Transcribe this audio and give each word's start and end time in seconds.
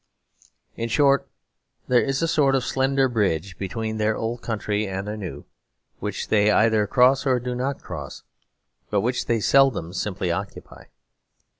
In 0.75 0.89
short, 0.89 1.29
there 1.87 2.01
is 2.01 2.23
a 2.23 2.27
sort 2.27 2.55
of 2.55 2.65
slender 2.65 3.07
bridge 3.07 3.55
between 3.59 3.97
their 3.97 4.17
old 4.17 4.41
country 4.41 4.87
and 4.87 5.07
their 5.07 5.15
new, 5.15 5.45
which 5.99 6.29
they 6.29 6.49
either 6.49 6.87
cross 6.87 7.23
or 7.27 7.39
do 7.39 7.53
not 7.53 7.83
cross, 7.83 8.23
but 8.89 9.01
which 9.01 9.27
they 9.27 9.39
seldom 9.39 9.93
simply 9.93 10.31
occupy. 10.31 10.85